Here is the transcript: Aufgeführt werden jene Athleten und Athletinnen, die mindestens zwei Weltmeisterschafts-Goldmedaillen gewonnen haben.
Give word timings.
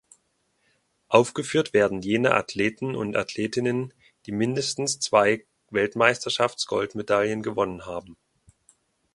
Aufgeführt 1.09 1.73
werden 1.73 2.01
jene 2.01 2.31
Athleten 2.33 2.95
und 2.95 3.15
Athletinnen, 3.15 3.93
die 4.25 4.31
mindestens 4.31 4.97
zwei 4.99 5.45
Weltmeisterschafts-Goldmedaillen 5.69 7.43
gewonnen 7.43 7.85
haben. 7.85 8.17